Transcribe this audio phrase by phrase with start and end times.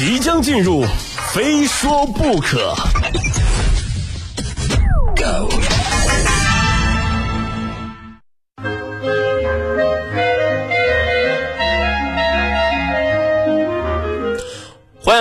[0.00, 0.82] 即将进入，
[1.30, 2.74] 非说不可。
[5.14, 5.50] Go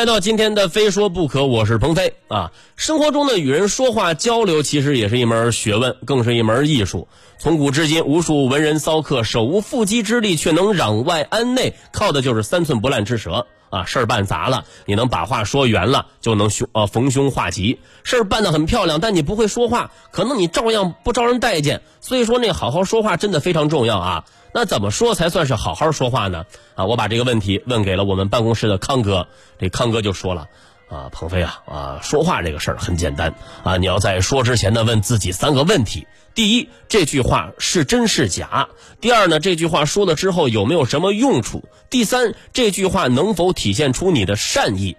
[0.00, 2.52] 来到今天的非说不可，我是鹏飞啊。
[2.74, 7.06] 生活中的与人说话交流，其实也是一门学问，更是一门艺术。
[7.38, 13.84] 从古至今，无数文人骚客手无缚鸡之力，却能攘外安内，靠的就是三寸不烂之舌啊。
[13.84, 17.78] 事儿办砸了，你能把话说圆了，就能凶呃逢凶化吉。
[18.02, 21.82] 事儿办得很漂亮，但你不会说话，可能你照样不招人待见。
[22.00, 24.24] 所以说，那好好说话真的非常重要啊。
[24.52, 26.44] 那怎么说才算是好好说话呢？
[26.74, 29.28] 啊，我把这个问题问给了我们办公室的康哥，
[29.58, 30.48] 这康哥就说了，
[30.88, 38.68] 啊，鹏飞啊，啊，说话这个事儿很简单啊，你要在说之前呢问自己三个问题：第一，这句话是真是假；
[39.00, 44.96] 第二呢，这句话说了之后有没有什么用处；第三，这句话能否体现出你的善意？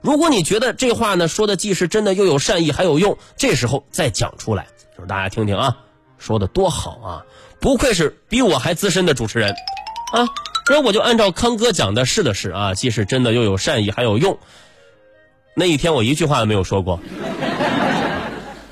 [0.00, 5.78] 如果你觉得这话呢说的既是真的又有善意还有用，这时候再讲出来，就是大家听听啊，
[6.18, 7.26] 说的多好啊！
[7.62, 9.54] 不愧是比我还资深的主持人，
[10.12, 10.26] 啊！
[10.68, 14.36] 然后我就按照康哥讲的试了试啊，既是真的又有善意还有用。
[15.54, 16.98] 那一天我一句话都没有说过，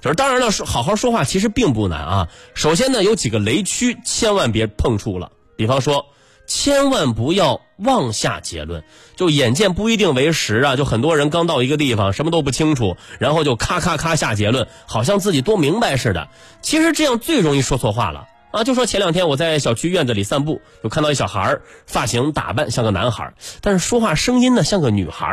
[0.00, 2.28] 就是当然了，说好好说话其实并不难啊。
[2.54, 6.06] 首先呢，有几个雷区千万别碰触了，比方说，
[6.48, 8.82] 千万不要妄下结论，
[9.14, 10.74] 就眼见不一定为实啊。
[10.74, 16.28] 就很多人刚到一个地方，什么都不清楚，然后就咔咔咔下结论，好像自己多明白似的。
[16.60, 18.26] 其实这样最容易说错话了。
[18.50, 25.26] 啊，就说前两天我在小区院子里散步，就看到一小孩，发型打扮像个男孩，但是说话声音呢像个女孩，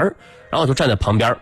[0.50, 1.36] 然后我就站在旁边，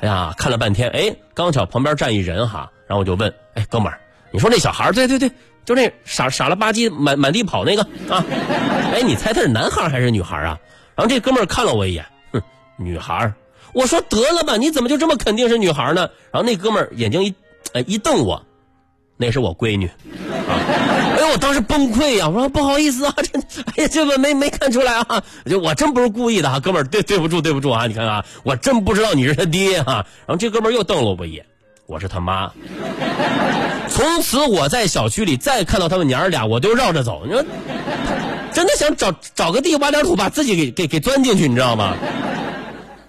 [0.00, 4.00] 哎呀，看了半天，哎，刚巧旁边站一人哈，然后我就问，哎，哥们儿，
[4.32, 5.30] 你说那小孩，对对对，
[5.64, 8.24] 就那傻傻了吧唧满满地跑那个啊，
[8.92, 10.58] 哎，你猜他是男孩还是女孩啊？
[10.96, 12.42] 然后这哥们儿看了我一眼，哼，
[12.76, 13.32] 女孩。
[13.72, 16.10] 我说得了吧，你怎么就这么肯定是女孩呢？
[16.32, 17.32] 然后那哥们儿眼睛一，
[17.72, 18.44] 哎，一瞪我，
[19.16, 19.88] 那是我闺女。
[21.20, 22.26] 哎，我当时崩溃呀！
[22.28, 23.38] 我说不好意思啊， 这
[23.76, 27.86] 哎呀，这个没没看出来啊，就我真不是故意的啊，哥们儿，对对不住，对不住啊！
[27.86, 30.06] 你看啊，我真不知道你是他爹哈。
[30.26, 31.44] 然后这哥们儿又瞪了我一眼，
[31.86, 32.50] 我是他妈。
[33.90, 37.22] 从此我在小区里再看到他们娘儿俩，我就绕着走。
[37.26, 37.44] 你说，
[38.52, 41.98] 真的想找找个地挖点土，把自己给给给钻进去，你知道吗？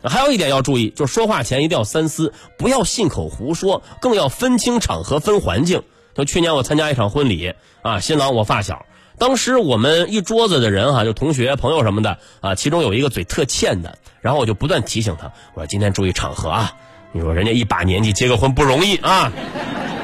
[0.04, 5.84] 还有一点要注意，就是说话前一定要三思，不要信口胡说，更要分清场合、分环境。
[6.14, 8.86] 就去年我参加一场婚礼啊，新郎我发小，
[9.18, 16.74] 当时我们一桌子的人哈，就同学朋友什么的啊，其中有一个嘴特欠的，然后我就不断提醒他，我说今天注意场合啊，
[17.12, 19.32] 你说人家一把年纪结个婚不容易啊，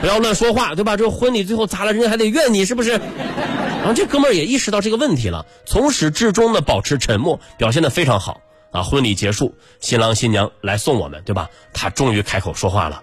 [0.02, 0.96] 不要乱说话，对吧？
[0.98, 2.92] 这婚礼最后砸了，人家还得怨你是不是？
[2.92, 8.42] 然后这哥们儿也意识到这个问题了，从始至终的保持沉默，表现的非常好。
[8.72, 11.50] 啊，婚礼结束，新郎新娘来送我们，对吧？
[11.74, 13.02] 他终于开口说话了。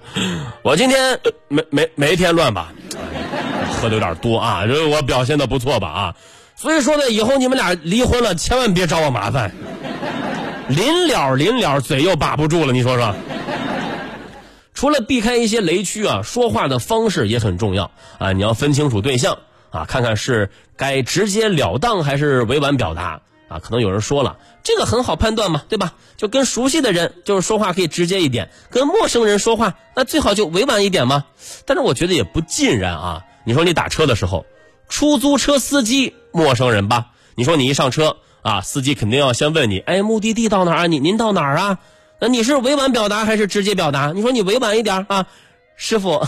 [0.63, 2.73] 我今天没没没添乱吧？
[3.81, 5.89] 喝的有点多啊，这我表现的不错吧？
[5.89, 6.17] 啊，
[6.57, 9.53] 所以说呢，以后你们俩离婚了，千万别找我麻烦。
[10.69, 13.15] 临了临了，嘴又把不住了，你说说。
[14.75, 19.39] 除了避开一些雷区啊，说话的方式也很重要啊，你要分清楚对象
[19.71, 23.21] 啊，看看是该直截了当还是委婉表达。
[23.55, 25.95] 啊，可能有人说了，这个很好判断嘛，对吧？
[26.17, 31.27] 就跟熟悉的人，就是说话可以直接一点；跟陌生人说话，那最好就委婉一点嘛。
[31.65, 33.23] 但是我觉得也不尽然啊。
[33.45, 34.45] 你说你打车的时候，
[34.89, 37.13] 出租车司机陌生人吧？
[37.37, 40.87] 你说你一上车啊，司机肯定要先问你，哎，目的地到哪儿啊？
[40.89, 41.79] 你您到哪儿啊？
[42.19, 44.11] 那你是委婉表达还是直接表达？
[44.13, 45.27] 你说你委婉一点啊，
[45.77, 46.27] 师傅，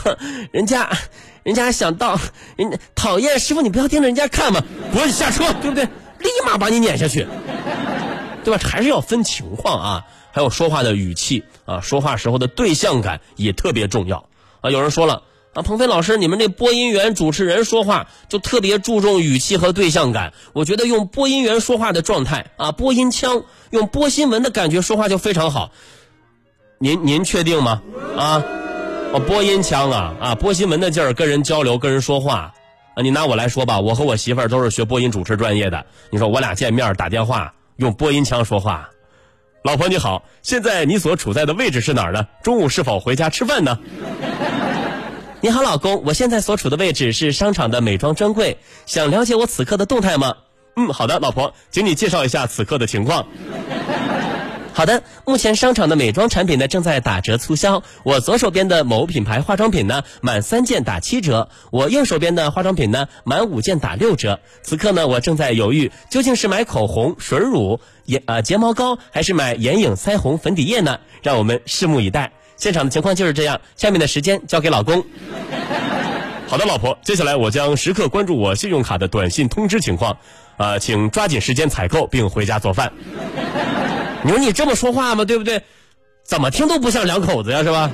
[0.53, 0.91] 人家，
[1.43, 2.21] 人家想到，
[2.57, 4.63] 人讨厌师傅，你不要盯着人家看嘛，
[4.93, 5.89] 滚下车，对不对？
[6.19, 7.27] 立马把你撵下去，
[8.45, 8.61] 对吧？
[8.63, 14.29] 还是要分情况啊，还有说话的语气啊，说话时候的对象感也特别重要
[14.61, 14.71] 啊。
[14.71, 15.23] 有人说了
[15.53, 20.33] 啊，鹏飞老师，你们这播音员、主持人说话就特别注重语气和对象感。
[20.53, 25.71] 我觉得用播音员说话的状态啊，播音腔，用播新闻的感觉说话就非常好。
[26.79, 27.83] 您您确定吗？
[28.19, 28.45] 啊，
[29.13, 32.53] 哦，播音腔啊啊，播新闻的劲儿，跟人交流，跟人说话。
[33.03, 35.85] 你拿我来说吧，我和我媳妇儿都是学播音主持专业的。
[36.11, 38.89] 你说我俩见面打电话用播音腔说话，
[39.63, 42.27] 老婆你好，现在你所处在的位置是哪儿呢？
[42.43, 43.79] 中午是否回家吃饭呢？
[45.43, 48.57] 你好，老公，我现在所处的位置是商场的美妆专柜，
[48.87, 50.35] 想了解我此刻的动态吗？
[50.77, 53.27] 嗯，好的，老婆，请你介绍一下此刻的情况。
[54.77, 57.83] 好的，目前商场的美妆产品呢正在打折促销。
[58.03, 64.39] 我左手边的某品牌化妆品呢，满三件打七折；我右手边的化妆品呢，满五件打六折。
[64.63, 71.01] 此刻呢，我正在犹豫，究竟是买口红、水乳、眼呃睫毛膏，还是买眼影、腮红、粉底液呢？
[71.23, 72.33] 让我们拭目以待。
[72.59, 75.03] 现场的情况就是这样，下面的时间交给老公。
[76.49, 80.19] 好的，老婆，接下来我将时刻关注我信用卡的短信通知情况，
[80.59, 82.93] 啊，请抓紧时间采购并回家做饭。
[84.27, 85.25] 你说你这么说话吗？
[85.25, 85.63] 对不对？
[86.25, 87.93] 怎么听都不像两口子呀，是吧？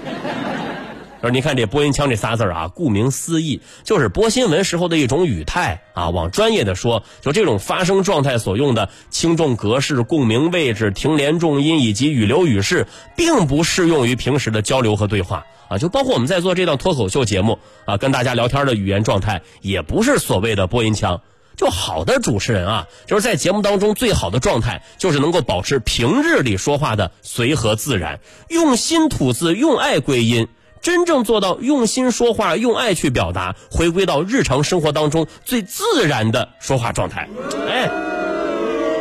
[1.20, 6.08] 而你看这播音腔这仨字啊，顾名思义，就是播新闻时候的一种语态啊。
[6.08, 15.76] 往专业的说，就这种发声状态所用的轻重格式、共鸣位置、停连重音以及语流语势，并不适用于平时的交流和对话啊。
[15.76, 21.20] 就包括我们在做这档脱口秀节目啊，跟大家聊天的语言状态，也不是所谓的播音腔。
[21.56, 30.48] 就好的主持人啊，就是在节目当中最好的状态，就是能够保持平日里说话的随和自然，用心吐字，用爱归音，
[30.80, 37.28] 真正做到用心说话，用爱去表达，回归到日常生活当中最自然的说话状态。
[37.68, 37.88] 哎，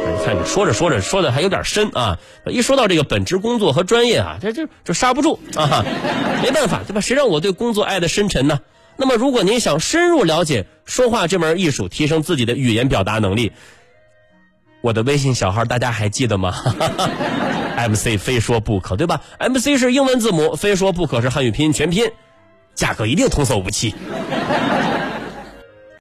[0.06, 5.84] 你看你说着说着说的还有点深啊，一说到这个本职工作和专业啊，这这就刹不住啊，
[6.44, 7.02] 没办法对吧？
[7.02, 8.60] 谁让我对工作爱的深沉呢？
[8.98, 13.52] 那么，如果您想深入了解说话这门艺术，提升自己的语言表达能力，
[14.82, 16.54] 我的微信小号大家还记得吗？
[17.78, 22.12] MC 非说不可，对吧？MC 是英文字母，非说不可是汉语拼音全拼，
[22.76, 23.96] 价格一定童叟无欺。